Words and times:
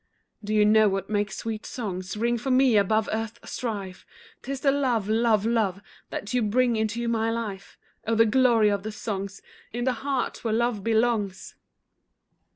Do 0.43 0.51
you 0.51 0.65
know 0.65 0.89
what 0.89 1.11
makes 1.11 1.37
sweet 1.37 1.63
songs 1.63 2.17
Ring 2.17 2.39
for 2.39 2.49
me 2.49 2.75
above 2.75 3.07
earth's 3.13 3.51
strife? 3.51 4.03
'Tis 4.41 4.61
the 4.61 4.71
love, 4.71 5.07
love, 5.07 5.45
love, 5.45 5.79
That 6.09 6.33
you 6.33 6.41
bring 6.41 6.75
into 6.75 7.07
my 7.07 7.29
life, 7.29 7.77
Oh 8.07 8.15
the 8.15 8.25
glory 8.25 8.69
of 8.69 8.81
the 8.81 8.91
songs 8.91 9.43
In 9.71 9.83
the 9.83 9.93
heart 10.01 10.43
where 10.43 10.55
love 10.55 10.83
belongs! 10.83 11.53